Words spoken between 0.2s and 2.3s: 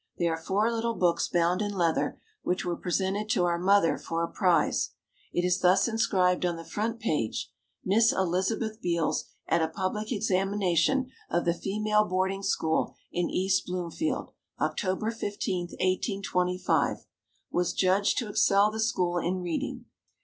are four little books bound in leather,